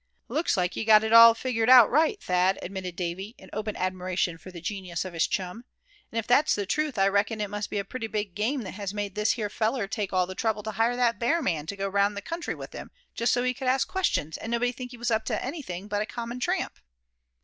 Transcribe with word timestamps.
"Looks 0.29 0.57
like 0.57 0.75
you'd 0.75 0.85
got 0.87 1.03
it 1.03 1.13
all 1.13 1.35
figgered 1.35 1.69
out 1.69 1.91
right, 1.91 2.19
Thad," 2.19 2.57
admitted 2.63 2.95
Davy, 2.95 3.35
in 3.37 3.51
open 3.53 3.75
admiration 3.75 4.39
for 4.39 4.49
the 4.49 4.59
genius 4.59 5.05
of 5.05 5.13
his 5.13 5.27
chum. 5.27 5.63
"And 6.11 6.17
if 6.17 6.25
that's 6.25 6.55
the 6.55 6.65
truth, 6.65 6.97
I 6.97 7.07
reckon 7.07 7.39
it 7.39 7.51
must 7.51 7.69
be 7.69 7.77
a 7.77 7.85
pretty 7.85 8.07
big 8.07 8.33
game 8.33 8.63
that 8.63 8.71
has 8.73 8.95
made 8.95 9.13
this 9.13 9.33
here 9.33 9.47
feller 9.47 9.87
take 9.87 10.11
all 10.11 10.25
the 10.25 10.33
trouble 10.33 10.63
to 10.63 10.71
hire 10.71 10.95
that 10.95 11.19
bear 11.19 11.39
man 11.43 11.67
to 11.67 11.75
go 11.75 11.87
'round 11.87 12.17
the 12.17 12.21
country 12.23 12.55
with 12.55 12.73
him, 12.73 12.89
just 13.13 13.31
so 13.31 13.43
he 13.43 13.53
could 13.53 13.67
ask 13.67 13.87
questions, 13.87 14.37
and 14.37 14.51
nobody 14.51 14.71
think 14.71 14.89
he 14.89 14.97
was 14.97 15.11
anything 15.11 15.87
but 15.87 16.01
a 16.01 16.07
common 16.07 16.39
tramp." 16.39 16.79